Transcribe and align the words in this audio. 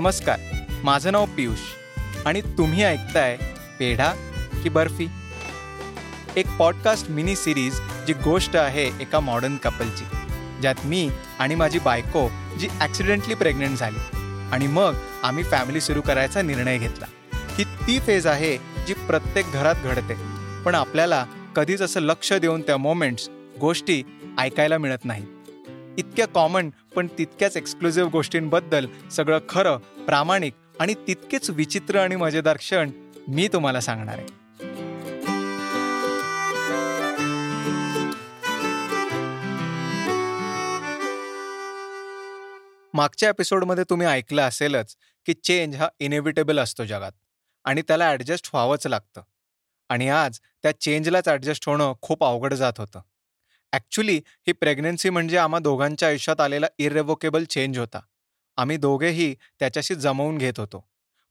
नमस्कार 0.00 0.40
माझं 0.84 1.12
नाव 1.12 1.24
पियुष 1.24 1.58
आणि 2.26 2.40
तुम्ही 2.40 2.82
ऐकताय 2.82 3.36
पेढा 3.78 4.12
की 4.62 4.68
बर्फी. 4.68 5.06
एक 6.36 6.46
पॉडकास्ट 6.58 7.10
मिनी 7.10 7.36
सिरीज 7.36 7.80
जी 8.06 8.12
गोष्ट 8.12 8.56
आहे 8.56 8.84
एका 9.00 9.20
मॉडर्न 9.20 9.56
कपलची 9.56 10.04
ज्यात 10.60 10.74
मी 10.84 11.10
आणि 11.38 11.54
माझी 11.54 11.78
बायको 11.78 12.28
जी 12.60 12.68
ॲक्सिडेंटली 12.80 13.34
प्रेग्नंट 13.34 13.78
झाली 13.78 13.98
आणि 14.52 14.66
मग 14.66 14.94
आम्ही 15.22 15.44
फॅमिली 15.44 15.80
सुरू 15.80 16.00
करायचा 16.00 16.42
निर्णय 16.42 16.78
घेतला. 16.78 17.06
ही 17.34 17.64
ती 17.64 17.98
फेज 18.00 18.26
आहे 18.26 18.56
जी 18.86 18.94
प्रत्येक 18.94 19.46
घरात 19.52 19.74
घडते. 19.84 20.14
पण 20.64 20.74
आपल्याला 20.74 21.26
कधीच 21.56 21.82
असं 21.82 22.00
लक्ष 22.00 22.32
देऊन 22.32 22.62
त्या 22.62 22.76
मोमेंट्स 22.76 23.28
गोष्टी 23.60 24.02
ऐकायला 24.38 24.78
मिळत 24.78 25.04
नाहीत. 25.04 25.26
इतक्या 25.98 26.28
कॉमन 26.28 26.70
पण 26.96 27.06
तितक्याच 27.18 27.56
एक्सक्लुझिव्ह 27.56 28.10
गोष्टींबद्दल 28.10 28.86
सगळं 29.10 29.38
खरं 29.48 29.78
प्रामाणिक 30.10 30.54
आणि 30.80 30.94
तितकेच 30.94 31.50
विचित्र 31.50 31.98
आणि 31.98 32.16
मजेदार 32.16 32.56
क्षण 32.56 32.90
मी 33.28 33.48
तुम्हाला 33.48 33.80
सांगणार 33.80 34.18
आहे. 34.18 34.26
मागच्या 42.94 43.28
एपिसोडमध्ये 43.28 43.84
तुम्ही 43.90 44.06
ऐकलं 44.06 44.42
असेलच 44.42 44.96
की 45.26 45.32
चेंज 45.32 45.76
हा 45.76 45.88
इनेव्हिटेबल 46.00 46.58
असतो 46.58 46.84
जगात 46.84 47.12
आणि 47.64 47.82
त्याला 47.82 48.04
ॲडजस्ट 48.04 48.50
व्हावंच 48.54 48.86
लागतं. 48.86 49.22
आणि 49.88 50.08
आज 50.08 50.38
त्या 50.62 50.80
चेंजलाच 50.80 51.28
ॲडजस्ट 51.28 51.68
होणं 51.68 51.92
खूप 52.02 52.24
अवघड 52.24 52.54
जात 52.54 52.72
होतं. 52.78 53.00
ॲक्च्युली 53.72 54.16
ही 54.16 54.52
प्रेग्नन्सी 54.52 55.10
म्हणजे 55.10 55.36
आम्हा 55.36 55.60
दोघांच्या 55.60 56.08
आयुष्यात 56.08 56.40
आलेला 56.40 56.66
इरेव्होकेबल 56.78 57.44
चेंज 57.44 57.78
होता. 57.78 58.00
आम्ही 58.60 58.76
दोघेही 58.76 59.34
त्याच्याशी 59.58 59.94
जमवून 59.94 60.38
घेत 60.38 60.58
होतो. 60.58 60.84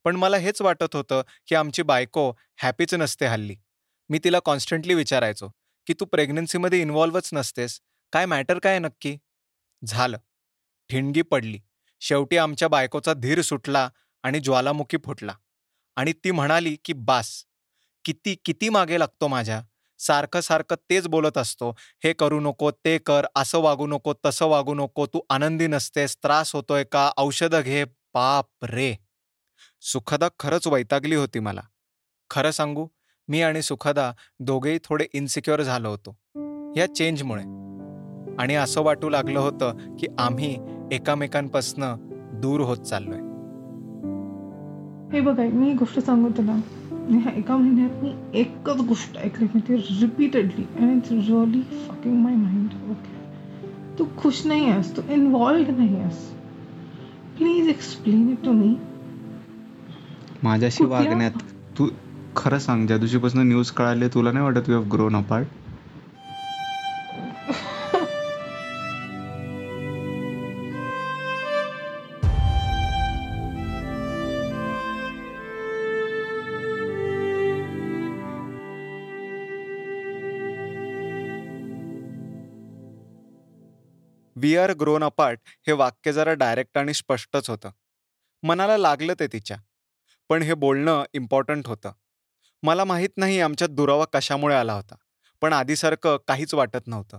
पण 0.04 0.16
मला 0.16 0.36
हेच 0.36 0.62
वाटत 0.62 0.96
होतं 0.96 1.22
की 1.46 1.54
आमची 1.54 1.82
बायको 1.82 2.32
हॅपीच 2.56 2.94
नसते 2.94 3.26
हल्ली. 3.26 3.56
मी 4.08 4.18
तिला 4.24 4.38
कॉन्स्टंटली 4.38 4.94
विचारायचो 4.94 5.48
की 5.86 5.94
तू 6.00 6.04
प्रेग्नन्सीमध्ये 6.04 6.80
इन्व्हॉल्वच 6.80 7.30
नसतेस? 7.32 7.80
काय 8.12 8.26
मॅटर 8.26 8.58
काय 8.58 8.78
नक्की? 8.78 9.16
झालं. 9.86 10.18
ठिणगी 10.88 11.22
पडली. 11.22 11.60
शेवटी 12.00 12.36
आमच्या 12.36 12.68
बायकोचा 12.68 13.12
धीर 13.12 13.40
सुटला 13.40 13.90
आणि 14.22 14.40
ज्वालामुखी 14.40 14.96
फुटला. 15.04 15.34
आणि 15.96 16.12
ती 16.12 16.30
म्हणाली 16.30 16.76
की 16.84 16.92
बास 16.92 17.44
किती 18.04 18.36
किती 18.44 18.68
मागे 18.68 18.98
लागतो 18.98 19.28
माझ्या? 19.28 19.62
सारखं 20.00 20.40
सारखं 20.40 20.76
तेच 20.90 21.06
बोलत 21.06 21.38
असतो. 21.38 21.70
हे 22.04 22.12
करू 22.12 22.40
नको 22.40 22.70
ते 22.70 22.96
कर 22.98 23.26
असं 23.36 23.60
वागू 23.62 23.86
नको 23.86 24.12
तसं 24.26 24.46
वागू 24.46 24.74
नको 24.74 25.06
तू 25.06 25.20
आनंदी 25.30 25.66
नसतेस 25.66 26.16
त्रास 26.16 26.54
होतोय 26.54 26.84
का 26.84 27.10
औषधं 27.16 27.60
घे. 27.60 27.84
बाप 28.14 28.64
रे! 28.64 28.94
सुखदा 29.82 30.28
खरंच 30.38 30.66
वैतागली 30.66 31.14
होती 31.14 31.38
मला. 31.38 31.60
खरं 32.30 32.50
सांगू 32.50 32.86
मी 33.28 33.42
आणि 33.42 33.62
सुखदा 33.62 34.12
दोघेही 34.40 34.78
थोडे 34.84 35.06
इन्सिक्युअर 35.12 35.62
झालो 35.62 35.90
होतो 35.90 36.16
या 36.76 36.86
चेंजमुळे 36.94 37.42
आणि 38.38 38.54
असं 38.54 38.82
वाटू 38.82 39.08
लागलं 39.08 39.38
होतं 39.38 39.96
की 39.96 40.06
आम्ही 40.18 40.56
एकामेकांपासनं 40.92 41.96
दूर 42.40 42.60
होत 42.60 42.76
चाललोय. 42.76 43.18
हे 45.12 45.20
बघा 45.20 45.42
मी 45.52 45.72
गोष्ट 45.72 45.98
सांगू 45.98 46.28
तुला. 46.28 46.60
ह्या 47.10 47.32
एका 47.32 47.56
महिन्यात 47.56 48.02
मी 48.04 48.12
एकच 48.40 48.80
गोष्ट 48.80 49.16
ऐकली 49.16 49.46
म्हणजे 49.46 49.76
repeatedly 50.00 50.64
and 50.78 50.96
it's 50.96 51.12
really 51.12 51.62
fucking 51.88 52.16
my 52.16 52.34
mind 52.34 52.90
okay 52.90 53.18
तू 53.98 54.04
खुश 54.16 54.46
नाही 54.46 54.70
आहेस 54.70 54.96
तू 54.96 55.02
इन्वॉल्ड 55.12 55.70
नाही 55.70 55.96
आहेस. 55.96 56.18
Please 57.36 57.68
explain 57.68 58.28
it 58.30 58.44
to 58.44 58.52
me 58.52 58.74
माझ्याशी 60.42 60.84
वागण्यात 60.84 61.42
तू 61.78 61.88
खरं 62.36 62.58
सांग 62.58 62.86
ज्या 62.86 62.96
दिवशीपासून 62.98 63.46
न्यूज 63.48 63.70
कळाले 63.70 64.08
तुला 64.08 64.32
नाही 64.32 64.44
वाटत 64.44 64.68
you 64.68 64.74
have 64.74 64.84
grown 64.92 65.16
apart 65.16 65.46
we 84.50 84.56
are 84.56 84.72
grown 84.72 85.04
apart 85.04 85.38
हे 85.66 85.72
वाक्य 85.72 86.12
जरा 86.12 86.32
डायरेक्ट 86.34 86.78
आणि 86.78 86.94
स्पष्टच 86.94 87.50
होतं. 87.50 87.70
मनाला 88.42 88.76
लागलं 88.76 89.14
ते 89.20 89.26
तिच्या. 89.26 89.56
पण 90.30 90.42
हे 90.42 90.54
बोलणं 90.54 91.04
इम्पॉर्टंट 91.12 91.66
होतं. 91.66 91.92
मला 92.62 92.84
माहीत 92.84 93.08
नाही 93.16 93.40
आमच्यात 93.40 93.70
दुरावा 93.70 94.04
कशामुळे 94.04 94.54
आला 94.54 94.72
होता 94.72 94.94
पण 95.42 95.52
आधीसारखं 95.52 96.16
काहीच 96.28 96.54
वाटत 96.54 96.86
नव्हतं. 96.86 97.18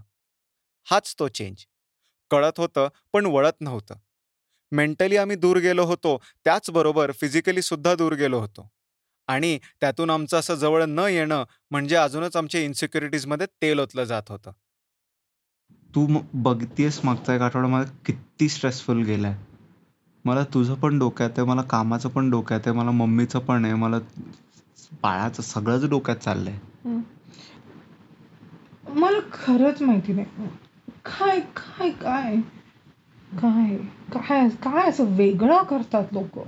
हाच 0.87 1.15
तो 1.19 1.27
चेंज 1.27 1.65
कळत 2.31 2.59
होतं 2.59 2.87
पण 3.13 3.25
वळत 3.25 3.61
नव्हतं. 3.61 3.95
मेंटली 4.71 5.17
आम्ही 5.17 5.35
दूर 5.35 5.57
गेलो 5.57 5.85
होतो 5.85 6.17
त्याचबरोबर 6.45 7.11
फिजिकली 7.11 7.61
सुद्धा 7.61 7.95
दूर 7.95 8.13
गेलो 8.13 8.39
होतो. 8.39 8.69
आणि 9.27 9.59
त्यातून 9.81 10.09
आमचं 10.09 10.39
असं 10.39 10.55
जवळ 10.55 10.83
न 10.87 10.99
येणं 10.99 11.43
म्हणजे 11.71 11.95
अजूनच 11.95 12.35
आमच्या 12.35 12.61
इन्सिक्युरिटीजमध्ये 12.61 13.47
तेल 13.61 13.79
ओतलं 13.79 14.03
जात 14.03 14.23
होतं. 14.29 14.51
तू 15.95 16.05
मग 16.07 16.21
बघतेस 16.43 16.99
मागचा 17.03 17.35
एक 17.35 17.41
आठवडा 17.41 17.67
मला 17.67 17.83
किती 18.05 18.49
स्ट्रेसफुल 18.49 19.03
गेलाय. 19.03 19.35
मला 20.25 20.43
तुझं 20.43 20.73
पण 20.73 20.99
डोक्यात 20.99 21.29
आहे 21.37 21.47
मला 21.47 21.61
कामाचं 21.61 22.09
पण 22.09 22.29
डोक्यात 22.29 22.59
आहे 22.65 22.75
मला 22.77 22.91
मम्मीचं 22.91 23.39
पण 23.39 23.65
आहे 23.65 23.73
मला 23.73 23.99
बाळाचं 25.03 25.43
सगळंच 25.43 25.89
डोक्यात 25.89 26.17
चाललंय. 26.17 26.57
मला 28.95 29.19
खरंच 29.33 29.81
माहिती 29.81 30.13
नाही. 30.13 30.47
काय 31.05 31.39
काय 31.39 31.89
काय? 31.91 32.35
काय 33.41 33.75
काय 34.13 34.49
काय 34.63 34.89
असं 34.89 35.15
वेगळं 35.15 35.63
करतात 35.63 36.13
लोक? 36.13 36.39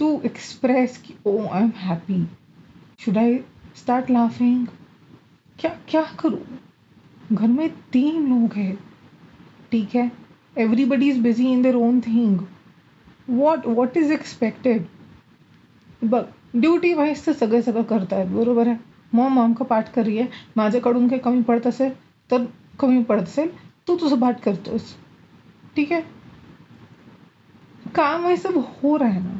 तू 0.00 0.18
एक्सप्रेस 0.24 0.98
की 1.02 1.14
ओ 1.24 1.36
I 1.46 1.62
am 1.62 1.70
happy 1.76 2.22
should 2.98 3.18
I 3.18 3.36
start 3.76 4.10
laughing 4.10 4.64
क्या 5.58 5.70
क्या 5.88 6.02
करू? 6.02 6.36
घर 7.32 7.46
में 7.46 7.68
तीन 7.92 8.26
लोग 8.28 8.52
हैं, 8.52 8.74
ठीक 9.72 9.94
है? 9.94 10.10
Everybody 10.58 11.08
is 11.08 11.20
busy 11.20 11.50
in 11.52 11.62
their 11.62 11.74
own 11.74 12.00
thing 12.00 12.38
what 13.28 13.66
what 13.66 13.96
is 13.96 14.12
expected 14.12 14.84
बघ 16.02 16.24
ड्युटी 16.54 16.92
वाईज 16.94 17.26
तर 17.26 17.32
सगळे 17.32 17.62
सगळं 17.62 17.82
करतायत 17.82 18.26
बरोबर 18.26 18.68
आहे 18.68 18.76
मग 19.12 19.52
का 19.52 19.64
पाठ 19.64 19.92
करी 19.92 20.18
आहे 20.18 20.28
माझ्याकडून 20.56 21.08
काही 21.08 21.20
कमी 21.20 21.42
पडत 21.42 21.66
असेल, 21.66 21.92
तर 22.30 22.44
कमी 22.80 23.02
पडत 23.02 23.22
असेल, 23.22 23.48
तू 23.88 23.96
तुझं 23.96 24.20
पाठ 24.20 24.40
करतोस, 24.40 24.94
ठीक 25.76 25.92
है? 25.92 26.00
काम 27.94 28.34
सब 28.34 28.56
हो 28.56 28.98
रहा 28.98 29.08
है 29.08 29.20
ना? 29.20 29.38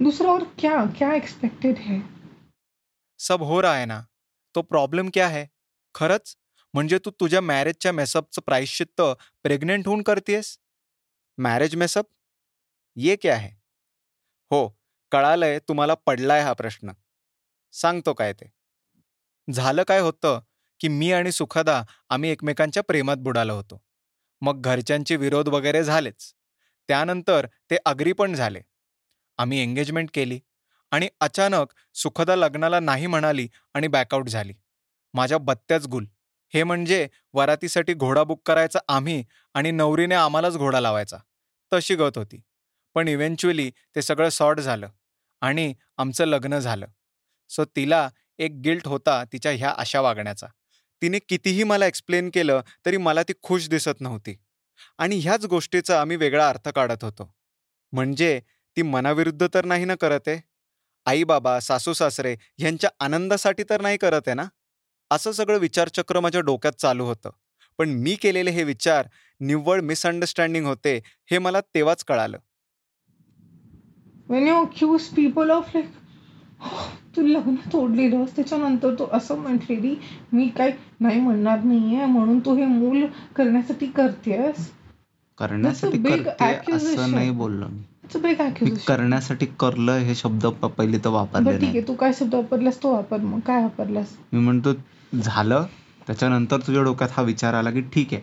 दूसरा 0.00 0.30
और 0.30 0.42
क्या 0.58 0.84
क्या 0.98 1.12
एक्सपेक्टेड 1.12 1.76
है? 1.76 2.00
सब 3.18 3.42
हो 3.42 3.60
रहा 3.62 3.74
है 3.74 3.86
ना? 3.86 4.00
तो 4.54 4.62
प्रॉब्लम 4.62 5.08
क्या 5.08 5.28
है? 5.28 5.48
खरंच 5.94 6.36
म्हणजे 6.74 6.98
तू 7.04 7.10
तुझ्या 7.10 7.40
मॅरेजच्या 7.40 7.92
मेसअपचं 7.92 8.42
प्रायश्चित्त 8.46 9.02
प्रेग्नेंट 9.42 9.86
होऊन 9.86 10.02
करतेस 10.02 10.58
मॅरेज 11.38 11.76
मेसअप 11.76 12.06
ये 12.96 13.16
क्या 13.16 13.34
आहे 13.34 13.50
हो 14.50 14.68
कळालंय 15.12 15.58
तुम्हाला 15.58 15.94
पडलाय 15.94 16.40
हा 16.42 16.52
प्रश्न. 16.52 16.90
सांगतो 17.72 18.12
काय 18.12 18.32
ते? 18.32 18.50
झालं 19.48 19.82
काय 19.82 20.00
होतं 20.00 20.40
की 20.80 20.88
मी 20.88 21.12
आणि 21.12 21.32
सुखदा 21.32 21.82
आम्ही 22.10 22.30
एकमेकांच्या 22.30 22.82
प्रेमात 22.82 23.16
बुडालो 23.16 23.54
होतो. 23.54 23.82
मग 24.42 24.60
घरच्यांचे 24.60 25.16
विरोध 25.16 25.48
वगैरे 25.48 25.84
झालेच. 25.84 26.34
त्यानंतर 26.88 27.46
ते 27.70 27.76
अग्री 27.84 28.12
पण 28.12 28.34
झाले. 28.34 28.60
आम्ही 29.38 29.60
एंगेजमेंट 29.60 30.10
केली 30.14 30.40
आणि 30.92 31.08
अचानक 31.20 31.72
सुखदा 31.94 32.36
लग्नाला 32.36 32.80
नाही 32.80 33.06
म्हणाली 33.06 33.48
आणि 33.74 33.88
बॅकआउट 33.88 34.28
झाली. 34.28 34.54
माझ्या 35.14 35.38
बत्त्याच 35.38 35.86
गुल. 35.86 36.04
हे 36.54 36.62
म्हणजे 36.64 37.06
वरातीसाठी 37.34 37.94
घोडा 37.94 38.22
बुक 38.24 38.40
करायचा 38.46 38.78
आम्ही 38.88 39.24
आणि 39.54 39.70
नवरीने 39.70 40.14
आम्हालाच 40.14 40.56
घोडा 40.56 40.80
लावायचा. 40.80 41.16
तशी 41.72 41.94
गत 41.94 42.18
होती. 42.18 42.40
पण 42.94 43.08
इव्हेंच्युअली 43.08 43.70
ते 43.96 44.02
सगळं 44.02 44.28
सॉर्ट 44.28 44.60
झालं 44.60 44.88
आणि 45.42 45.72
आमचं 45.96 46.24
लग्न 46.24 46.58
झालं. 46.58 46.86
सो 47.50 47.64
तिला 47.64 48.08
एक 48.38 48.52
गिल्ट 48.64 48.86
होता 48.88 49.22
तिच्या 49.24 49.52
ह्या 49.52 49.74
अशा 49.78 50.00
वागण्याचा. 50.00 50.46
तिने 51.02 51.18
कितीही 51.18 51.62
मला 51.64 51.86
एक्सप्लेन 51.86 52.30
केलं 52.34 52.60
तरी 52.86 52.96
मला 52.96 53.22
ती 53.22 53.32
खुश 53.42 53.68
दिसत 53.68 54.00
नव्हती. 54.00 54.36
आणि 54.98 55.18
ह्याच 55.18 55.44
गोष्टीचा 55.46 56.00
आम्ही 56.00 56.16
वेगळा 56.16 56.48
अर्थ 56.48 56.68
काढत 56.68 57.04
होतो. 57.04 57.34
म्हणजे 57.92 58.40
ती 58.76 58.82
मनाविरुद्ध 58.82 59.46
तर 59.54 59.64
नाही 59.64 59.84
ना 59.84 59.94
करत 59.94 60.20
आहे? 60.26 60.40
आई 61.06 61.24
बाबा 61.24 61.60
सासू 61.60 61.92
सासरे 61.92 62.36
ह्यांच्या 62.58 62.90
आनंदासाठी 63.00 63.62
तर 63.70 63.80
नाही 63.80 63.96
करत 63.96 64.20
आहे 64.26 64.34
ना? 64.34 64.44
असं 65.10 65.32
सगळं 65.32 65.58
विचारचक्र 65.58 66.20
माझ्या 66.20 66.40
डोक्यात 66.40 66.80
चालू 66.80 67.04
होतं. 67.04 67.30
पण 67.78 67.88
मी 68.00 68.14
केलेले 68.14 68.50
हे 68.50 68.62
विचार 68.64 69.06
निव्वळ 69.40 69.80
मिसअंडरस्टँडिंग 69.80 70.66
होते 70.66 70.96
हे 71.30 71.38
मला 71.38 71.60
तेव्हाच 71.74 72.04
कळालं. 72.04 72.38
When 74.28 74.46
you 74.48 74.54
accuse 74.54 75.02
people 75.08 75.50
of 75.50 75.70
like 75.74 75.86
तू 77.16 77.22
लग्न 77.26 77.54
तोडलेलंस 77.72 78.34
त्याच्यानंतर 78.36 78.94
तू 78.94 79.06
असं 79.12 79.38
म्हटलेली 79.38 79.94
मी 80.32 80.48
काय 80.48 80.72
नाही 81.00 81.20
म्हणणार 81.20 81.62
नाहीये 81.62 82.04
म्हणून 82.04 82.38
तू 82.38 82.54
हे 82.56 82.64
मूल 82.66 83.04
करण्यासाठी 83.36 83.86
करतेस 83.86 84.70
करण्यासाठी 85.38 85.98
big 85.98 86.22
करते 86.22 86.44
असं 86.44 86.76
accusation. 86.76 87.14
नाही 87.14 87.30
बोललो 87.30 87.66
मी. 87.66 88.74
करण्यासाठी 88.86 89.46
करलं 89.60 89.98
हे 89.98 90.14
शब्द 90.14 90.46
पहिले 90.46 90.98
तर 90.98 91.08
वापरले 91.08 91.50
ठीक 91.50 91.60
नाही 91.62 91.78
आहे 91.78 91.86
तू 91.88 91.94
काय 91.94 92.12
शब्द 92.18 92.34
वापरलास 92.34 92.82
तो 92.82 92.92
वापर 92.92 93.20
मग 93.20 93.40
काय 93.40 93.62
वापरलास? 93.62 94.16
मी 94.32 94.40
म्हणतो 94.40 94.72
झालं 95.14 95.64
त्याच्यानंतर 96.06 96.60
तुझ्या 96.66 96.82
डोक्यात 96.82 97.08
हा 97.12 97.22
विचार 97.22 97.54
आला 97.54 97.70
की 97.70 97.80
ठीक 97.92 98.12
आहे 98.12 98.22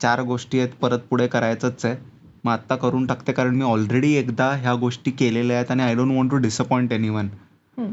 चार 0.00 0.20
गोष्टी 0.22 0.58
आहेत 0.58 0.70
परत 0.80 0.98
पुढे 1.10 1.26
करायचंच 1.26 1.84
आहे. 1.84 1.96
मग 2.44 2.52
आत्ता 2.52 2.76
करून 2.76 3.06
टाकते 3.06 3.32
कारण 3.32 3.54
मी 3.56 3.64
ऑलरेडी 3.64 4.12
एकदा 4.14 4.50
ह्या 4.52 4.74
गोष्टी 4.74 5.10
केलेल्या 5.10 5.56
आहेत 5.56 5.70
आणि 5.70 5.82
I 5.82 5.94
don't 5.94 6.12
want 6.12 6.30
to 6.30 6.36
disappoint 6.36 6.92
anyone. 7.08 7.28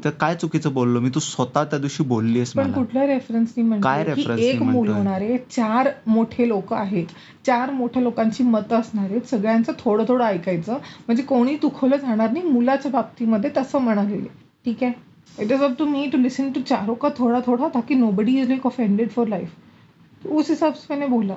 तर 0.03 0.09
काय 0.09 0.35
चुकीचं 0.35 0.73
बोललो 0.73 0.99
मी? 0.99 1.09
तू 1.09 1.19
स्वतः 1.19 1.63
त्या 1.63 1.79
दिवशी 1.79 2.03
बोललीस 2.03 2.51
पण 2.53 2.71
कुठल्या 2.71 3.05
रेफरन्सनी 3.07 3.79
काय 3.81 4.03
नी 4.07 4.45
एक 4.45 4.61
मूल? 4.61 4.89
होणार 4.89 5.21
आहे 5.21 5.37
चार 5.51 5.89
मोठे 6.07 6.47
लोक 6.47 6.73
आहेत. 6.73 7.05
चार 7.45 7.71
मोठ्या 7.71 8.01
लोकांची 8.03 8.43
मतं 8.43 8.79
असणार 8.79 9.05
आहेत. 9.05 9.21
सगळ्यांचं 9.21 9.71
थोडं 9.79 10.05
थोडं 10.07 10.25
ऐकायचं. 10.25 10.73
म्हणजे 11.07 11.23
कोणी 11.23 11.55
दुखवलं 11.55 11.97
जाणार 11.97 12.31
नाही 12.31 12.49
मुलाच्या 12.49 12.91
बाबतीमध्ये 12.91 13.49
तसं 13.57 13.79
म्हणालेले 13.79 14.27
ठीक 14.65 14.83
आहे? 14.83 14.91
It 15.39 15.51
is 15.51 15.61
up 15.61 15.75
to 15.79 15.85
me 15.85 16.09
to 16.09 16.17
listen 16.17 16.51
to 16.51 16.61
चारों 16.61 16.95
का 16.95 17.09
थोड़ा 17.09 17.39
थोड़ा 17.39 17.67
ताकि 17.67 17.95
nobody 17.95 18.41
is 18.41 18.47
like 18.47 18.65
offended 18.65 19.11
for 19.11 19.27
life 19.27 20.27
उस 20.27 20.49
हिसाब 20.49 20.73
से 20.73 20.85
मैंने 20.89 21.05
बोला। 21.05 21.35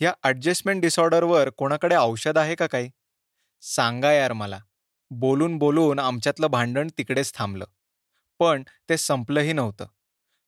या 0.00 0.12
ॲडजस्टमेंट 0.22 0.82
डिसऑर्डरवर 0.82 1.50
कोणाकडे 1.50 1.96
औषध 1.96 2.38
आहे 2.38 2.54
का 2.54 2.66
काही? 2.66 2.90
सांगा 3.60 4.12
यार 4.12 4.32
मला. 4.32 4.58
बोलून 5.10 5.58
बोलून 5.58 5.98
आमच्यातलं 5.98 6.46
भांडण 6.46 6.88
तिकडेच 6.98 7.32
थांबलं. 7.34 7.64
पण 8.38 8.62
ते 8.88 8.96
संपलंही 8.96 9.52
नव्हतं. 9.52 9.86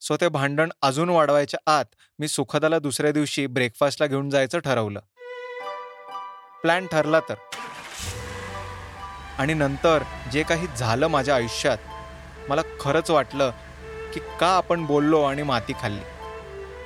सो 0.01 0.17
ते 0.17 0.29
भांडण 0.29 0.71
अजून 0.83 1.09
वाढवायच्या 1.09 1.73
आत 1.73 1.85
मी 2.19 2.29
सुखदाला 2.29 2.79
दुसऱ्या 2.79 3.13
दिवशी 3.13 3.47
ब्रेकफास्टला 3.47 4.07
घेऊन 4.07 4.31
जायचं 4.31 4.59
ठरवलं. 4.59 5.01
प्लॅन 6.63 6.87
ठरला 6.87 7.21
तर. 7.21 7.35
आणि 9.39 9.55
नंतर 9.55 10.03
जे 10.33 10.43
काही 10.43 10.67
झालं 10.77 11.07
माझ्या 11.07 11.35
आयुष्यात 11.35 11.79
मला 12.51 12.63
खरंच 12.81 13.11
वाटलं 13.11 13.51
की 14.15 14.21
का 14.41 14.47
आपण 14.47 14.85
बोललो 14.87 15.23
आणि 15.23 15.43
माती 15.43 15.73
खाल्ली. 15.81 16.03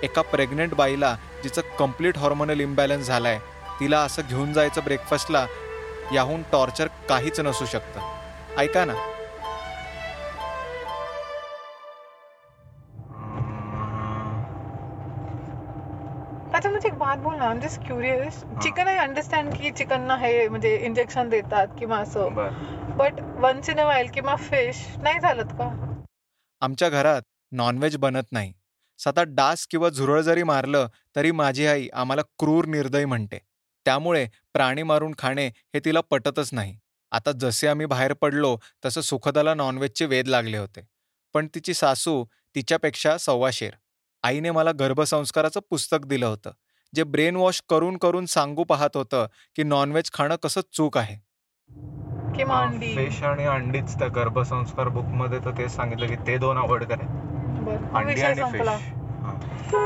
एका 0.02 0.22
प्रेग्नेंट 0.22 0.74
बाईला 0.74 1.16
जिचं 1.42 1.62
कंप्लीट 1.78 2.18
हॉर्मोनल 2.18 2.60
इम्बॅलन्स 2.60 3.06
झालाय 3.06 3.38
तिला 3.80 4.00
असं 4.00 4.22
घेऊन 4.28 4.52
जायचं 4.52 4.84
ब्रेकफास्टला 4.84 5.46
याहून 6.12 6.42
टॉर्चर 6.52 6.88
काहीच 7.08 7.40
नसू 7.40 7.66
शकतं. 7.66 8.00
ऐका 8.58 8.84
ना. 8.84 8.94
अच्छा 16.54 16.70
मुझे 16.70 16.88
एक 16.88 16.94
बात 16.94 17.18
बोलना 17.18 17.44
I 17.44 17.50
am 17.50 17.60
just 17.60 17.80
curious 17.80 18.34
chicken 18.62 18.88
I 18.88 18.96
understand 18.96 19.54
की 19.54 19.70
चिकन 19.70 20.10
हे 20.10 20.48
म्हणजे 20.48 20.76
इंजेक्शन 20.76 21.28
देतात 21.28 21.66
किंवा 21.78 21.98
असं. 21.98 22.34
But 22.96 23.20
once 23.20 23.68
in 23.68 23.80
a 23.80 23.84
while 23.84 24.10
किंवा 24.14 24.36
फिश 24.36 24.84
नाही 24.98 25.20
झालं 25.20 25.42
का? 25.42 25.68
आमच्या 26.60 26.88
घरात 26.88 27.22
नॉनव्हेज 27.52 27.96
बनत 27.96 28.32
नाही. 28.32 28.52
साधा 28.98 29.22
डास 29.22 29.66
किंवा 29.66 29.88
झुरळ 29.88 30.20
जरी 30.20 30.42
मारलं 30.42 30.88
तरी 31.16 31.30
माझी 31.30 31.66
आई 31.66 31.88
आम्हाला 31.94 32.22
क्रूर 32.38 32.64
निर्दयी 32.64 33.04
म्हणते. 33.04 33.38
त्यामुळे 33.84 34.26
प्राणी 34.52 34.82
मारून 34.82 35.14
खाणे 35.18 35.46
हे 35.46 35.80
तिला 35.84 36.00
पटतच 36.00 36.50
नाही. 36.52 36.76
आता 37.12 37.32
जसे 37.32 37.68
आम्ही 37.68 37.86
बाहेर 37.86 38.12
पडलो 38.12 38.56
तसं 38.84 39.00
सुखदाला 39.00 39.54
नॉनव्हेजचे 39.54 40.06
वेध 40.06 40.28
लागले 40.28 40.56
होते. 40.56 40.86
पण 41.34 41.46
तिची 41.54 41.74
सासू 41.74 42.24
तिच्यापेक्षा 42.54 43.18
सव्वाशेर. 43.18 43.70
आईने 44.24 44.50
मला 44.50 44.72
गर्भसंस्काराचं 44.72 45.60
पुस्तक 45.70 46.04
दिलं 46.06 46.26
होतं 46.26 46.50
जे 46.92 47.04
ब्रेन 47.04 47.36
वॉश 47.36 47.62
करून 47.68 47.96
करून 47.96 48.26
सांगू 48.26 48.64
पाहत 48.64 48.96
होतं 48.96 49.26
की 49.56 49.62
नॉनव्हेज 49.62 50.10
खाणं 50.12 50.36
कसं 50.42 50.60
चूक 50.72 50.98
आहे. 50.98 51.16
फिश 52.94 53.22
आणि 53.22 53.44
अंडीच 53.44 53.98
त्या 53.98 54.08
गर्भसंस्कार 54.08 54.88
बुकमध्ये 54.88 55.38
तर 55.38 55.50
ते 55.50 55.68
सांगितलं 55.68 56.06
की 56.06 56.16
ते 56.16 56.38
दोन 56.38 56.58
अवॉइड 56.58 56.84
करे. 56.84 57.06
बरं, 57.64 57.94
अंडी 57.94 58.22
आणि 58.22 58.42
फिश 58.52 58.68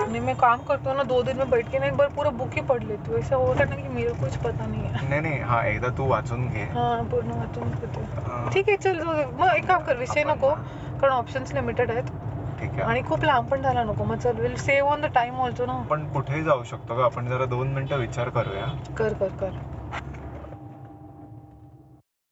नहीं 0.09 0.21
मैं 0.21 0.35
काम 0.37 0.63
करती 0.63 0.89
हूँ 0.89 0.97
ना 0.97 1.03
दो 1.03 1.23
दिन 1.23 1.37
में 1.37 1.51
बैठ 1.51 1.71
के 1.73 1.79
ना 1.79 1.87
एक 1.87 1.97
बार 1.97 2.09
पूरा 2.09 2.31
बुक 2.31 2.55
ही 2.55 2.61
पढ़ 2.61 2.83
लेती 2.83 3.11
हूँ 3.11 3.19
ऐसा 3.19 3.37
होता 3.37 3.65
ना 3.65 3.77
कि 3.77 3.89
मेरे 3.89 4.13
कुछ 4.13 4.37
पता 4.37 4.67
नहीं 4.67 4.83
है 4.83 5.09
नाही 5.09 5.21
नाही 5.21 5.39
हा 5.41 5.63
एकदा 5.65 5.89
तू 5.89 6.07
वाचून 6.07 6.49
घे. 6.49 6.63
हाँ 6.63 7.03
पूर्ण 7.05 7.31
वाचून 7.31 7.73
अं, 7.73 8.51
ठीक 8.51 8.69
आहे 8.69 8.77
चल. 8.77 9.03
मग 9.35 9.55
एक 9.57 9.67
काम 9.67 9.83
कर 9.83 9.97
विषय 9.97 10.25
नको 10.25 10.55
कारण 11.01 11.13
ऑप्शन्स 11.13 11.53
लिमिटेड 11.55 11.91
आहेत. 11.91 12.11
ठीक 12.61 12.71
आहे. 12.71 12.83
आणि 12.83 13.03
खूप 13.03 13.25
लांब 13.25 13.49
पण 13.49 13.63
झाला 13.63 13.83
नको. 13.85 14.05
मग 14.05 14.19
चल 14.19 14.41
will 14.41 14.55
save 14.57 14.91
on 14.91 15.01
the 15.01 15.13
time 15.15 15.35
also 15.35 15.67
ना 15.67 15.73
आपण 15.73 16.13
कुठेही 16.13 16.43
जाऊ 16.45 16.65
शकतो 16.65 16.97
का 16.97 17.05
आपण 17.05 17.29
जरा 17.29 17.45
दोन 17.45 17.73
मिनिटं 17.75 17.97
विचार 17.97 18.29
करूया. 18.29 18.67
कर 18.99 19.13
कर 19.13 19.37
कर. 19.41 19.59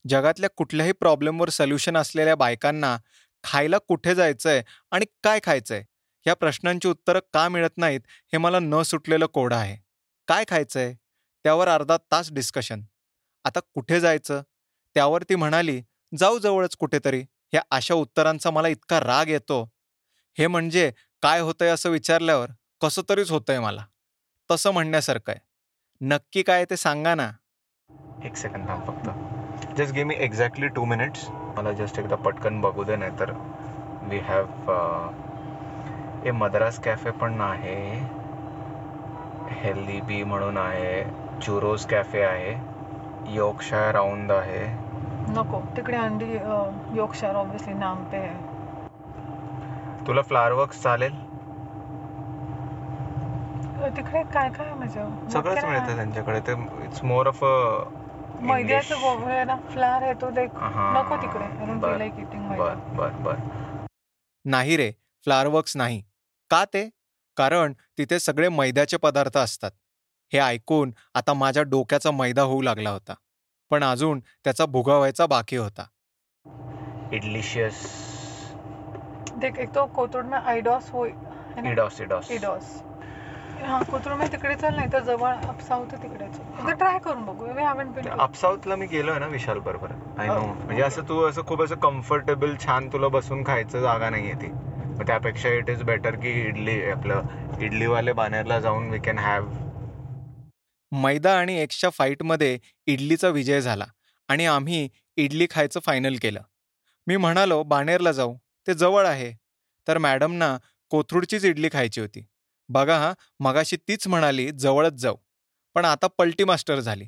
जगातल्या 0.05 0.49
कुठल्याही 0.57 0.93
प्रॉब्लेमवर 0.93 1.49
सोल्युशन 1.49 1.97
असलेल्या 1.97 2.35
बायकांना 2.35 2.97
खायला 3.45 3.79
कुठे 3.79 4.15
जायचंय 4.15 4.63
आणि 4.91 5.05
काय 5.25 5.41
खायचंय? 5.43 5.83
या 6.27 6.35
प्रश्नांची 6.35 6.89
उत्तरं 6.89 7.19
का 7.35 7.49
मिळत 7.49 7.77
नाहीत 7.77 8.01
हे 8.33 8.39
मला 8.39 8.59
न 8.59 8.83
सुटलेलं 8.83 9.27
कोडं 9.27 9.57
आहे. 9.57 9.77
काय 10.29 10.45
खायचंय? 10.49 10.93
त्यावर 11.45 11.69
अर्धा 11.69 11.97
तास 12.13 12.33
डिस्कशन 12.33 12.81
आता 13.45 13.61
कुठे 13.75 14.01
जायचं? 14.01 14.43
त्यावर 14.97 15.23
ती 15.23 15.35
म्हणाली 15.35 15.81
जाऊ 16.19 16.39
जवळच 16.39 16.77
कुठेतरी. 16.77 17.21
ह्या 17.53 17.63
अशा 17.71 17.95
उत्तरांचा 17.95 18.51
मला 18.51 18.69
इतका 18.69 19.01
राग 19.01 19.29
येतो. 19.29 19.63
हे 20.39 20.47
म्हणजे 20.47 20.91
काय 21.23 21.41
होतंय 21.41 21.69
असं 21.69 21.91
विचारल्यावर 21.91 22.47
कसं 22.83 23.03
तरीच 23.09 23.31
होतंय 23.31 23.59
मला. 23.61 23.85
तसं 24.51 24.71
म्हणण्यासारखं 24.71 25.33
आहे. 25.33 25.41
नक्की 26.01 26.43
काय 26.43 26.65
ते 26.65 26.77
सांगा 26.77 27.15
ना. 27.15 27.31
एक 28.25 28.37
सेकंड 28.37 28.69
थांब 28.69 28.83
फक्त. 28.87 29.09
Just 29.79 29.95
give 29.95 30.05
me 30.05 30.15
exactly 30.19 30.69
two 30.69 30.85
minutes 30.85 31.29
मला 31.31 31.73
जस्ट 31.73 31.99
एकदा 31.99 32.17
पटकन 32.17 32.61
बघू 32.61 32.85
दे 32.85 32.97
नाही 32.97 33.11
तर 33.21 33.31
वी 34.03 34.19
हॅव 34.19 34.45
हे 36.25 36.31
मद्रास 36.31 36.81
कॅफे 36.81 37.11
पण 37.11 37.41
आहे. 37.41 37.77
हेल्दी 39.51 40.01
बी 40.01 40.23
म्हणून 40.25 40.57
आहे. 40.57 41.05
चुरोज 41.41 41.87
कॅफे 41.87 42.23
आहे. 42.23 42.53
योगशायर 43.35 43.93
राऊंड 43.93 44.33
आहे. 44.33 44.67
नको 45.33 45.61
तिकडे 45.77 45.97
अंडी 45.97 46.33
योगशार 46.97 47.35
ऑब्विसली 47.35 47.75
नाम 47.75 48.05
पे 48.05 48.17
है 48.17 48.56
तुला 50.07 50.23
फ्लावर 50.23 50.53
वर्क्स 50.53 50.83
चालेल? 50.83 51.13
तिकडे 53.97 54.23
काय 54.23 54.49
काय 54.51 54.75
माझं 54.75 55.29
सगळंच 55.31 55.65
मिळतं 55.65 55.97
त्यांच्याकडे. 55.97 56.41
ते 56.41 56.53
इट्स 56.85 57.05
मोर 57.05 57.27
ऑफ 57.27 57.45
अ 57.45 57.85
मैद्याचं 58.41 58.95
आहे 59.31 59.45
ना 59.45 59.57
फ्लार 59.71 60.03
आहे 60.03 60.13
तो 60.13 60.31
देख. 60.31 60.49
हा. 60.55 61.03
नको 61.03 61.17
तिकडे. 61.17 61.45
बर. 61.75 61.99
बर 61.99 61.99
मैदा. 62.49 62.75
बर 62.75 63.11
बर 63.11 63.35
नाही 64.45 64.77
रे 64.77 64.93
फ्लावरवर्क्स 65.25 65.77
नाही. 65.77 66.03
का 66.51 66.65
ते? 66.65 66.89
कारण 67.37 67.73
तिथे 67.99 68.19
सगळे 68.19 68.49
मैद्याचे 68.49 68.97
पदार्थ 68.97 69.37
असतात. 69.37 69.71
हे 70.33 70.39
ऐकून 70.39 70.93
आता 71.15 71.33
माझ्या 71.33 71.63
डोक्याचा 71.63 72.11
मैदा 72.11 72.43
होऊ 72.43 72.63
लागला 72.63 72.91
होता. 72.91 73.15
पण 73.71 73.85
अजून 73.85 74.21
त्याचा 74.45 74.67
भुगा 74.67 74.97
व्हायचा 74.97 75.27
बाकी 75.27 75.57
होता. 75.57 75.87
इडलिशियस 77.13 78.06
देख 79.41 79.59
एक 79.59 79.75
तो 79.75 79.85
कोथरूड 79.95 80.25
में 80.25 80.39
आयडॉस 80.39 80.91
हो 80.93 81.05
है 81.05 81.63
ना? 81.63 81.71
इडॉस 81.71 82.01
इडॉस. 82.01 82.31
इडॉस. 82.31 82.83
हा 83.63 83.79
कोथरूड 83.91 84.19
में 84.19 84.27
तिकडे 84.33 84.55
चल 84.55 84.75
नाही 84.77 84.93
तर 84.93 85.01
जवळ 85.05 85.33
अप 85.49 85.61
साऊथ 85.61 85.93
आहे 85.93 86.03
तिकडेच 86.03 86.39
एकदा 86.41 86.73
ट्राय 86.73 86.99
करून 86.99 87.25
बघू 87.25 87.45
वी 87.47 87.63
हॅवंट 87.63 87.95
बीन 87.95 88.09
अप 88.11 88.35
साऊथला 88.37 88.77
मी 88.77 88.87
गेलोय 88.87 89.19
ना 89.19 89.27
विशाल 89.27 89.59
बरोबर. 89.59 89.93
आय 90.19 90.27
नो 90.27 90.35
Oh, 90.35 90.65
म्हणजे 90.65 90.83
असं 90.83 91.03
तू 91.09 91.23
असं 91.29 91.43
खूप 91.47 91.63
असं 91.63 91.75
कम्फर्टेबल 91.75 92.55
छान 92.67 92.89
तुला 92.93 93.09
बसून 93.09 93.43
खायचं 93.45 93.81
जागा 93.81 94.11
नाहीये 94.11 94.33
ती. 94.33 94.49
मग 94.99 95.07
त्यापेक्षा 95.07 95.49
इट 95.49 95.71
इज 95.71 95.83
बेटर 95.83 96.15
की 96.15 96.31
इडली 96.41 96.83
आपलं 96.91 97.23
इडलीवाले 97.61 98.13
बानेरला 98.13 98.59
जाऊन 98.61 98.89
वी 98.91 98.99
कॅन 98.99 99.19
हॅव 99.19 99.49
मैदा 100.93 101.39
आणि 101.39 101.59
एक्सच्या 101.61 101.91
फाईटमध्ये 101.91 102.59
इडलीचा 102.87 103.29
विजय 103.29 103.61
झाला 103.61 103.85
आणि 104.29 104.47
आम्ही 104.47 104.89
इडली 105.17 105.47
खायचं 105.51 105.81
फायनल 105.81 106.17
केलं. 106.23 106.41
मी 107.07 107.17
म्हणालो 107.17 107.63
बाणेरला 107.63 108.13
जाऊ. 108.13 108.35
ते 108.67 108.75
जवळ 108.75 109.07
आहे. 109.07 109.33
तर 109.89 109.99
मॅडमना 109.99 110.59
कोथरूडचीच 110.91 111.45
इडली 111.45 111.69
खायची 111.73 112.01
होती. 112.01 112.27
बघा 112.69 112.99
हा 112.99 113.13
मगाशी 113.41 113.77
तीच 113.77 114.09
म्हणाली 114.09 114.51
जवळच 114.51 114.93
जाऊ. 114.93 115.17
पण 115.75 115.85
आता 115.85 116.07
पलटी 116.19 116.45
मास्टर 116.45 116.81
झाली. 116.81 117.05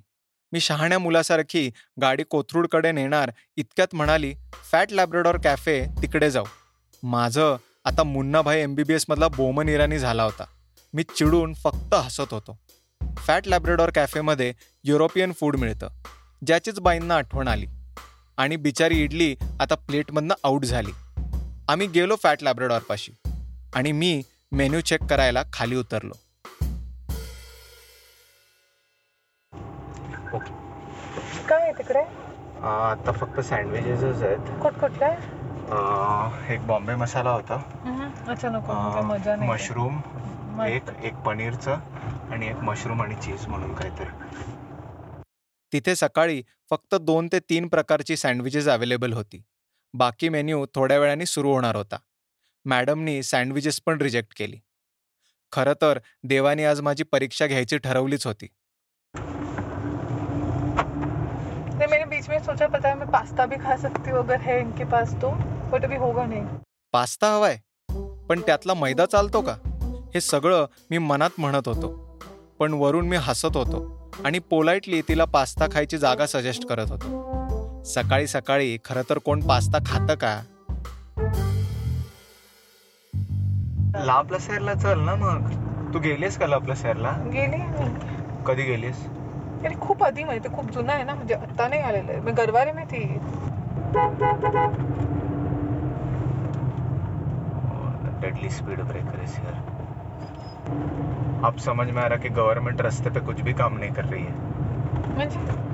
मी 0.53 0.61
शहाण्या 0.61 0.99
मुलासारखी 0.99 1.71
गाडी 2.03 2.23
कोथरूडकडे 2.23 2.93
नेणार 2.93 3.31
इतक्यात 3.57 3.95
म्हणाली 3.95 4.35
फॅट 4.73 4.93
लॅब्रेडॉर 4.93 5.39
कॅफे 5.45 5.85
तिकडे 6.03 6.31
जाऊ. 6.31 6.45
माझं 7.03 7.57
आता 7.85 8.03
मुन्नाभाई 8.03 8.61
एम 8.61 8.75
बी 8.75 8.83
बी 8.83 8.95
एसमधला 8.95 9.29
बोमन 9.29 9.69
इराणी 9.69 9.99
झाला 9.99 10.25
होता. 10.25 10.45
मी 10.95 11.03
चिडून 11.03 11.55
फक्त 11.55 11.95
हसत 11.95 12.35
होतो. 12.35 12.59
फॅट 13.17 13.47
लॅब्रेडॉर 13.47 13.91
कॅफेमध्ये 13.95 14.53
युरोपियन 14.85 15.33
फूड 15.33 15.57
मिळतं. 15.57 15.89
ज्याचीच 16.47 16.81
बाईंना 16.81 17.17
आठवण 17.17 17.49
आली. 17.49 17.67
आणि 18.37 18.57
बिचारी 18.57 19.03
इडली 19.03 19.37
आता 19.61 19.75
प्लेटमधनं 19.75 20.35
आऊट 20.45 20.65
झाली. 20.65 20.91
आम्ही 21.69 21.87
गेलो 21.87 22.17
फॅट 22.17 22.43
लॅब्रेडॉरपाशी 22.43 23.13
आणि 23.75 23.93
मी 23.93 24.23
मेन्यू 24.53 24.81
चेक 24.81 25.03
करायला 25.03 25.43
खाली 25.53 25.77
उतरलो. 25.77 26.13
काय 31.49 31.63
आहे 31.63 31.73
तिकडे? 31.73 32.03
आता 32.67 33.13
फक्त 33.13 33.41
सँडविचेसच 33.41 34.23
आहेत. 34.23 34.39
कुठ 34.63 34.73
कुठले? 34.73 35.05
अं, 35.05 36.47
एक 36.49 36.67
बॉम्बे 36.67 36.95
मसाला 36.95 37.31
होता. 37.31 37.55
अच्छा 38.29 38.49
नको 38.49 39.03
मजा 39.03 39.37
नाही 39.37 39.51
मशरूम. 39.51 40.01
एक 40.63 40.83
एक 41.03 41.15
पनीरचं 41.15 41.77
आणि 42.31 42.49
एक 42.49 42.57
मशरूम 42.57 43.03
आणि 43.03 43.15
चीज 43.15 43.47
म्हणून 43.47 43.75
काहीतरी. 43.75 44.11
तिथे 45.73 45.97
सकाळी 45.97 46.43
फक्त 46.71 46.95
दोन 46.95 47.29
ते 47.33 47.39
तीन 47.39 47.69
प्रकारची 47.69 48.17
सँडविचेस 48.17 48.69
अवेलेबल 48.69 49.13
होती. 49.13 49.43
बाकी 49.95 50.29
मेन्यू 50.29 50.65
थोड्या 50.75 50.99
वेळाने 50.99 51.27
सुरू 51.27 51.53
होणार 51.53 51.77
होता. 51.77 51.97
मॅडमनी 52.65 53.23
सँडविचेस 53.23 53.81
पण 53.81 54.01
रिजेक्ट 54.01 54.39
केली. 54.39 54.57
खरं 55.53 55.73
तर 55.73 55.99
देवानी 56.25 56.65
आज 56.65 56.81
माझी 56.81 57.05
परीक्षा 57.05 57.47
घ्यायची 57.47 57.79
ठरवलीच 57.79 58.27
होती. 58.27 58.47
नहीं 61.75 61.89
मैंने 61.89 62.05
बीच 62.05 62.29
में 62.29 62.39
सोचा 62.39 62.67
पता 62.67 62.89
है 62.89 62.95
मैं 62.95 63.09
पास्ता 63.09 63.47
भी 63.47 63.57
खा 63.57 63.77
सकती 63.77 64.11
हूँ 64.11 64.19
अगर 64.19 64.41
है 64.41 64.61
इनके 64.61 64.85
पास 64.85 65.15
तो 65.15 65.31
बट 65.71 65.85
अभी 65.85 65.97
होगा 65.97 66.25
नहीं। 66.27 66.45
पास्ता 66.93 67.33
हवाय 67.33 67.59
पण 68.29 68.41
त्यातला 68.41 68.75
मैदा 68.75 69.07
चालतो 69.07 69.43
का? 69.43 69.57
हे 70.15 70.21
सगळं 70.21 70.67
मी 70.91 70.99
मनात 70.99 71.31
म्हणत 71.39 71.69
होतो. 71.69 71.97
पण 72.59 72.73
वरून 72.73 73.09
मी 73.09 73.17
हसत 73.17 73.57
होतो 73.57 74.11
आणि 74.25 74.39
पोलाइटली 74.39 75.03
तिला 75.03 75.25
पास्ता 75.25 75.67
खायची 75.73 75.99
जागा 75.99 76.27
सजेस्ट 76.27 76.67
करत 76.67 76.91
होतो. 76.91 77.48
सकाळी 77.89 78.27
सकाळी 78.27 78.77
खरं 78.85 79.03
तर 79.11 79.19
कोण 79.19 79.41
पास्ता 79.49 79.79
खातं 79.87 80.15
का? 80.15 80.35
लापला 84.05 84.39
शहरला 84.41 84.75
चल 84.75 85.01
ना 85.01 85.15
मग. 85.15 85.49
तू 85.95 85.99
गेलीस 85.99 86.39
का 86.39 86.47
लापला 86.47 86.75
शहरला 86.77 87.11
गेली 87.33 87.57
नाही. 87.57 87.89
कधी 88.47 88.63
गेलीस 88.63 89.07
यार 89.65 89.73
खूप 89.81 90.03
आधी 90.05 90.25
माहिती 90.25 90.49
खूप 90.49 90.71
जुना 90.73 90.93
आहे 90.93 91.05
ना 91.05 91.15
म्हणजे 91.15 91.35
आता 91.35 91.69
नाही 91.69 91.83
आलेलं 91.83 92.13
आहे. 92.13 92.21
मी 92.21 92.33
गरवारे 92.33 92.73
में 92.73 92.85
थी 92.87 93.03
डेडली 98.21 98.51
स्पीड 98.51 98.81
ब्रेकर 98.83 99.19
है 99.19 99.27
यार 99.45 99.57
अब 101.45 101.59
समझ 101.61 101.87
में 101.89 102.03
आ 102.03 102.07
रहा 102.07 102.19
कि 102.19 102.29
गवर्नमेंट 102.37 102.81
रस्ते 102.81 103.11
पे 103.11 103.21
कुछ 103.21 103.41
भी 103.41 103.53
काम 103.55 103.79
नहीं 103.79 103.93
कर 103.95 104.05
रही 104.05 104.23
है। 104.23 104.33
म्हणजे? 105.17 105.67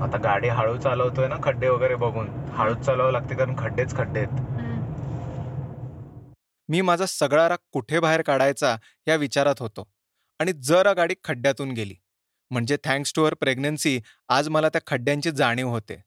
आता 0.00 0.18
गाडी 0.18 0.48
हळू 0.48 0.76
चालवतोय 0.76 1.28
ना 1.28 1.34
खड्डे 1.42 1.68
वगैरे 1.68 1.94
बघून. 1.94 2.28
हळूच 2.28 2.78
चालवावं 2.78 3.12
लागते 3.12 3.34
कारण 3.34 3.54
खड्डेच 3.58 3.96
खड्डे 3.96 4.20
आहेत. 4.20 4.40
मी 6.68 6.80
माझा 6.80 7.06
सगळा 7.06 7.48
राग 7.48 7.56
कुठे 7.72 8.00
बाहेर 8.00 8.22
काढायचा 8.22 8.76
या 9.08 9.16
विचारात 9.16 9.54
होतो. 9.60 9.92
आणि 10.40 10.52
जरा 10.52 10.92
गाडी 10.92 11.14
खड्ड्यातून 11.24 11.70
गेली. 11.70 11.94
म्हणजे 12.50 12.76
थँक्स 12.84 13.12
टू 13.16 13.24
अर 13.24 13.34
प्रेग्नन्सी 13.34 14.00
आज 14.28 14.48
मला 14.48 14.68
त्या 14.68 14.80
खड्ड्यांची 14.86 15.30
जाणीव 15.30 15.68
होते. 15.68 16.04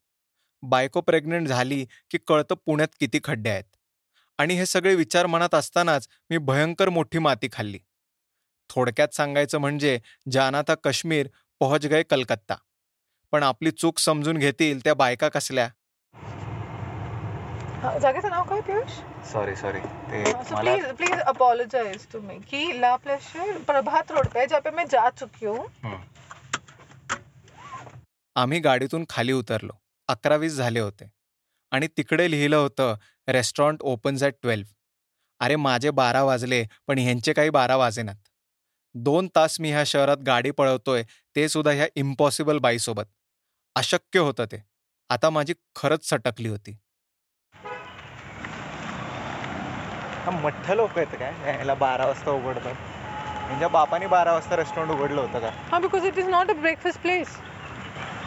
बायको 0.61 1.01
प्रेग्नंट 1.01 1.47
झाली 1.47 1.85
की 2.11 2.17
कळतं 2.27 2.55
पुण्यात 2.65 2.87
किती 2.99 3.19
खड्डे 3.23 3.49
आहेत. 3.49 3.75
आणि 4.37 4.53
हे 4.53 4.65
सगळे 4.65 4.95
विचार 4.95 5.25
मनात 5.25 5.55
असतानाच 5.55 6.07
मी 6.29 6.37
भयंकर 6.37 6.89
मोठी 6.89 7.19
माती 7.19 7.49
खाल्ली. 7.51 7.79
थोडक्यात 8.69 9.07
सांगायचं 9.13 9.57
म्हणजे 9.57 9.99
जाना 10.31 10.61
था 10.61 10.75
काश्मीर 10.75 11.27
पोहोच 11.59 11.85
गए 11.85 12.03
कलकत्ता. 12.03 12.55
पण 13.33 13.43
आपली 13.43 13.71
चूक 13.71 13.99
समजून 13.99 14.37
घेतील 14.37 14.79
त्या 14.83 14.93
बायका 14.93 15.29
कसल्या? 15.29 15.67
जागेचं 18.01 18.29
नाव 18.29 18.43
काय 18.49 18.61
पियुष? 18.67 18.91
सॉरी 19.31 19.55
सॉरी 19.55 19.79
ते 20.11 20.23
सो 20.25 20.55
मला 20.55 20.61
please 20.75 20.85
please 20.97 21.19
apologize 21.21 22.05
to 22.13 22.19
me 22.21 22.37
कि 22.51 22.79
ला 22.81 22.95
प्लेशर 23.03 23.57
प्रभात 23.67 24.11
रोड 24.11 24.27
पे 24.33 24.45
जहाँ 24.47 24.61
पे 24.61 24.71
मैं 24.75 24.85
जा 24.91 25.09
चुकी 25.19 25.45
हूँ. 25.45 25.65
आम्ही 28.35 28.59
गाडीतून 28.59 29.05
खाली 29.09 29.31
उतरलो. 29.31 29.73
अकरा 30.09 30.35
वीस 30.35 30.53
झाले 30.55 30.79
होते. 30.79 31.05
आणि 31.71 31.87
तिकडे 31.97 32.29
लिहिलं 32.31 32.55
होतं 32.57 32.95
रेस्टॉरंट 33.27 33.81
ओपन्स 33.81 34.23
ॲट 34.23 34.33
ट्वेल्व 34.41 34.65
अरे 35.41 35.55
माझे 35.55 35.91
बारा 35.91 36.23
वाजले 36.23 36.63
पण 36.87 36.97
ह्यांचे 36.99 37.33
काही 37.33 37.49
बारा 37.49 37.75
वाजेनात. 37.77 38.15
दोन 38.95 39.27
तास 39.35 39.59
मी 39.59 39.71
ह्या 39.71 39.83
शहरात 39.85 40.17
गाडी 40.25 40.51
पळवतोय 40.51 41.03
ते 41.35 41.47
सुद्धा 41.49 41.71
ह्या 41.71 41.87
इम्पॉसिबल 41.95 42.57
बाईसोबत. 42.59 43.05
अशक्य 43.75 44.19
होतं 44.19 44.45
ते. 44.45 44.57
आता 45.09 45.29
माझी 45.29 45.53
खरंच 45.75 46.09
सटकली 46.09 46.49
होती. 46.49 46.77
मठ्ठ 50.43 50.69
लोक 50.71 50.97
आहेत 50.97 51.13
काय? 51.19 51.57
याला 51.57 51.73
बारा 51.73 52.05
वाजता 52.05 52.31
उघडतात. 52.31 52.73
म्हणजे 53.47 53.67
बापाने 53.67 54.07
बारा 54.07 54.33
वाजता 54.33 54.55
रेस्टॉरंट 54.55 54.91
उघडलं 54.91 55.21
होतं 55.21 55.39
का? 55.39 55.49
हाँ 55.71 55.81
because 55.81 56.05
it 56.05 56.17
is 56.17 56.27
not 56.27 56.49
a 56.49 56.53
breakfast 56.53 56.99
place 57.01 57.35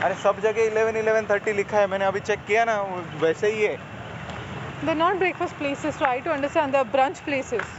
अरे 0.03 0.15
सब 0.23 0.41
जगह 0.43 0.63
इलेवन 0.63 0.97
इलेवन 0.97 1.27
थर्टी 1.29 1.57
लिखा 1.57 1.79
है. 1.79 1.87
मैंने 1.87 2.05
अभी 2.05 2.21
चेक 2.21 2.39
किया 2.47 2.65
ना 2.65 2.81
वैसे 3.21 3.51
ही 3.53 3.65
है. 3.65 3.77
They 4.87 4.95
not 4.95 5.17
breakfast 5.17 5.57
places 5.59 5.99
try 5.99 6.21
to 6.21 6.31
understand 6.31 6.73
they 6.73 6.83
brunch 6.93 7.21
places 7.25 7.79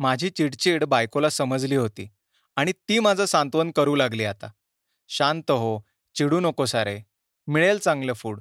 माझी 0.00 0.30
चिडचिड 0.30 0.84
बायकोला 0.84 1.28
समजली 1.30 1.76
होती. 1.76 2.08
आणि 2.56 2.72
ती 2.72 2.98
माझं 2.98 3.26
सांत्वन 3.26 3.70
करू 3.70 3.94
लागली 3.94 4.24
आता. 4.24 4.48
शांत 5.10 5.50
हो 5.50 5.78
चिडू 6.14 6.40
नको 6.40 6.64
सारे 6.64 7.00
मिळेल 7.46 7.78
चांगलं 7.78 8.12
फूड 8.12 8.40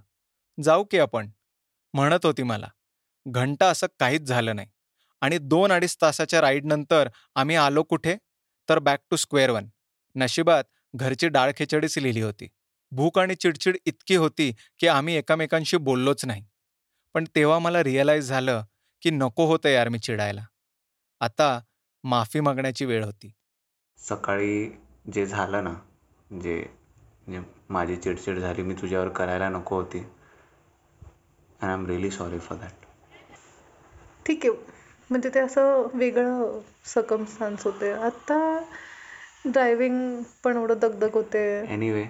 जाऊ 0.63 0.83
की 0.83 0.99
आपण. 0.99 1.29
म्हणत 1.93 2.25
होती 2.25 2.43
मला. 2.43 2.67
घंटा 3.27 3.69
असं 3.69 3.87
काहीच 3.99 4.21
झालं 4.21 4.55
नाही. 4.55 4.67
आणि 5.21 5.37
दोन 5.37 5.71
अडीच 5.71 5.97
तासाच्या 6.01 6.41
राईडनंतर 6.41 7.09
आम्ही 7.35 7.55
आलो 7.55 7.83
कुठे? 7.83 8.17
तर 8.69 8.79
बॅक 8.79 8.99
टू 9.09 9.15
स्क्वेअर 9.15 9.49
वन 9.49 9.67
नशिबात 10.15 10.63
घरची 10.95 11.27
डाळ 11.27 11.51
खिचडीच 11.57 11.97
लिहिली 11.97 12.21
होती. 12.21 12.47
भूक 12.91 13.19
आणि 13.19 13.35
चिडचिड 13.35 13.77
इतकी 13.85 14.15
होती 14.15 14.53
की 14.79 14.87
आम्ही 14.87 15.15
एकमेकांशी 15.15 15.77
बोललोच 15.77 16.25
नाही. 16.25 16.45
पण 17.13 17.23
तेव्हा 17.35 17.59
मला 17.59 17.83
रिअलाईज 17.83 18.25
झालं 18.25 18.63
की 19.01 19.09
नको 19.09 19.45
होतं 19.45 19.69
यार 19.69 19.89
मी 19.89 19.99
चिडायला. 19.99 20.45
आता 21.19 21.61
माफी 22.03 22.39
मागण्याची 22.39 22.85
वेळ 22.85 23.03
होती. 23.05 23.31
सकाळी 23.97 24.69
जे 25.13 25.25
झालं 25.25 25.63
ना 25.63 25.73
जे 26.39 26.78
माझी 27.69 27.95
चिडचिड 27.95 28.39
झाली. 28.39 28.63
मी 28.63 28.73
तुझ्यावर 28.73 29.09
करायला 29.13 29.49
नको 29.49 29.75
होती. 29.75 30.05
I 31.59 31.73
am 31.73 31.85
really 31.85 32.09
sorry 32.11 32.39
for 32.39 32.57
that 32.57 32.85
ठीक 34.25 34.45
आहे. 34.45 34.55
म्हणजे 35.09 35.29
ते 35.29 35.39
असं 35.39 35.87
वेगळं 35.93 36.59
सकमस्टान्स 36.85 37.63
होते. 37.63 37.91
आता 37.91 38.39
ड्रायव्हिंग 39.45 40.21
पण 40.43 40.57
एवढं 40.57 40.79
दगदग 40.79 41.13
होते. 41.13 41.43
एनिवे 41.65 42.03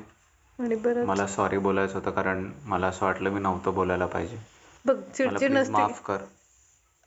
आणि 0.60 0.76
बरं 0.78 1.06
मला 1.06 1.28
सॉरी 1.28 1.58
बोलायचं 1.58 1.94
होतं 1.94 2.12
कारण 2.12 2.50
मला 2.66 2.88
असं 2.88 3.06
वाटलं 3.06 3.30
मी 3.30 3.40
नव्हतं 3.40 3.74
बोलायला 3.74 4.06
पाहिजे. 4.06 4.38
बघ 4.86 4.96
चिडचिड 5.14 5.52
नसते. 5.52 5.72
माफ 5.72 6.02
कर. 6.02 6.24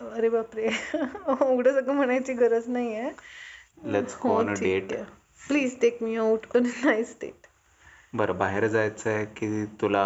अरे 0.00 0.28
बापरे. 0.28 0.66
एवढं 0.95 1.73
सगळं 1.73 1.95
म्हणायची 1.95 2.33
गरज 2.35 2.69
नाही 2.69 2.95
आहे 2.95 3.11
let's 3.92 4.16
go 4.23 4.35
on 4.35 4.49
a 4.49 4.54
date 4.61 4.92
please 5.42 5.78
take 5.81 6.02
me 6.02 6.16
out 6.19 6.47
on 6.57 6.66
nice 6.85 7.16
date 7.21 7.41
बरं 8.12 8.38
बाहेर 8.38 8.66
जायचं 8.66 9.11
आहे 9.11 9.25
की 9.26 9.64
तुला 9.81 10.04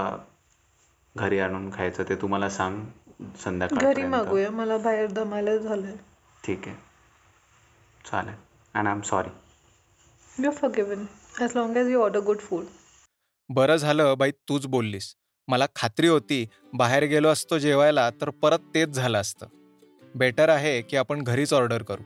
घरी 1.17 1.39
आणून 1.39 1.71
खायचं 1.73 2.03
ते 2.09 2.15
तू 2.17 2.27
मला 2.27 2.49
सांग 2.51 2.81
घरी 2.81 3.39
संध्याकाळपर्यंत 3.45 4.11
मागूया 4.11 4.51
मला 4.51 4.77
बाहेर 4.79 5.11
दमायला 5.13 5.57
झालंय. 5.57 5.95
ठीक 6.45 6.67
आहे. 6.69 6.77
चालेल. 8.05 8.35
And 8.75 8.87
I 8.89 8.95
am 8.95 9.01
sorry 9.01 9.31
you 10.45 10.51
forgiven 10.51 11.05
as 11.41 11.53
long 11.55 11.77
as 11.77 11.91
you 11.91 12.01
order 12.03 12.21
good 12.21 12.39
food 12.39 12.65
बरं 13.51 13.77
झालं 13.77 14.15
बाई 14.19 14.31
तूच 14.49 14.67
बोललीस. 14.67 15.15
मला 15.49 15.67
खात्री 15.77 16.09
होती 16.09 16.45
बाहेर 16.75 17.05
गेलो 17.05 17.29
असतो 17.29 17.59
जेवायला 17.59 18.09
तर 18.21 18.31
परत 18.43 18.59
तेच 18.75 18.89
झालं 18.89 19.19
असतं. 19.21 19.47
बेटर 20.15 20.49
आहे 20.49 20.81
की 20.83 20.97
आपण 20.97 21.23
घरीच 21.23 21.53
ऑर्डर 21.55 21.83
करू. 21.83 22.03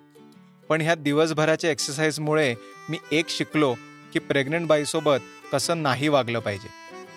पण 0.69 0.81
ह्या 0.81 0.95
दिवसभराच्या 0.95 1.71
एक्सरसाइजमुळे 1.71 2.55
मी 2.89 2.99
एक 3.13 3.29
शिकलो 3.29 3.75
की 4.13 4.19
प्रेग्नंट 4.19 4.67
बाईसोबत 4.69 5.21
कसं 5.53 5.83
नाही 5.83 6.09
वागलं 6.09 6.39
पाहिजे. 6.39 6.69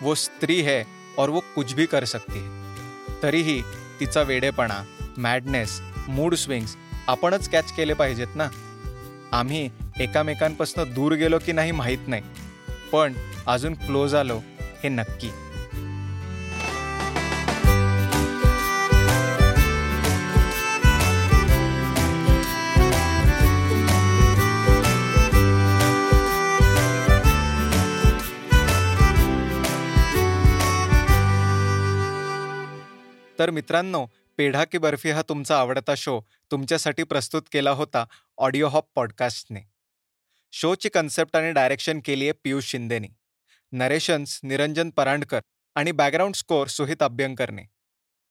वो 0.02 0.16
स्त्री 0.16 0.62
है 0.62 0.84
और 1.18 1.30
वो 1.30 1.40
कुछ 1.56 1.74
भी 1.74 1.86
कर 1.86 2.06
सकती 2.06 2.40
है. 2.40 2.64
तरीही 3.24 3.62
तिचा 4.00 4.22
वेडेपणा 4.22 4.84
मॅडनेस 5.18 5.82
मूड 6.08 6.36
स्विंग्स 6.36 6.78
आपणच 7.08 7.50
कॅच 7.50 7.72
केले 7.72 7.94
पाहिजेत 7.94 8.28
ना? 8.36 8.48
आम्ही 9.32 9.70
एकामेकांपासून 10.00 10.94
दूर 10.94 11.14
गेलो 11.14 11.40
की 11.46 11.52
नाही 11.52 11.72
माहीत 11.72 12.08
नाही. 12.08 12.22
पण 12.92 13.14
अजून 13.48 13.74
क्लोज 13.74 14.16
आलो 14.16 14.38
हे 14.84 14.90
नक्की. 14.90 15.30
तर 33.44 33.50
मित्रांनो 33.50 34.08
पेढा 34.38 34.64
की 34.64 34.78
बर्फी 34.78 35.10
हा 35.10 35.22
तुमचा 35.22 35.60
आवडता 35.60 35.96
शो. 35.98 36.22
तुमच्यासाठी 36.52 37.04
प्रस्तुत 37.04 37.42
केला 37.52 37.72
होता 37.72 38.06
ऑडिओ 38.38 38.68
हॉप 38.68 38.90
पॉडकास्टने. 38.96 39.60
शोची 40.52 40.90
कन्सेप्ट 40.90 41.36
आणि 41.36 41.52
डायरेक्शन 41.52 42.00
केली 42.06 42.26
आहे 42.26 42.32
पियुष 42.32 42.64
शिंदेनी. 42.64 43.08
नरेशन्स 43.72 44.40
निरंजन 44.44 44.90
परांडकर 44.90 45.40
आणि 45.76 45.92
बॅकग्राऊंड 45.92 46.34
स्कोअर 46.34 46.68
सुहित 46.68 47.04
अभ्यंकरने. 47.04 47.62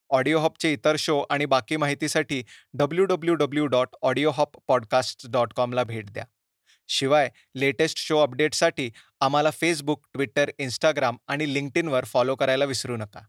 ऑडिओ 0.09 0.39
हॉपचे 0.39 0.73
इतर 0.73 0.95
शो 0.99 1.25
आणि 1.29 1.45
बाकी 1.45 1.77
माहितीसाठी 1.77 2.43
W 2.73 3.05
W 3.05 3.33
W 3.33 3.65
dot 3.65 3.87
audio 4.01 4.31
hop 4.31 4.57
podcast 4.67 5.29
dot 5.29 5.53
कॉमला 5.53 5.83
भेट 5.83 6.09
द्या. 6.09 6.25
शिवाय 6.87 7.29
लेटेस्ट 7.55 7.97
शो 7.97 8.19
अपडेटसाठी 8.19 8.91
आम्हाला 9.19 9.51
फेसबुक 9.51 10.07
ट्विटर 10.13 10.51
इंस्टाग्राम 10.57 11.17
आणि 11.27 11.53
लिंक्डइनवर 11.53 12.05
फॉलो 12.05 12.35
करायला 12.35 12.65
विसरू 12.65 12.97
नका. 12.97 13.19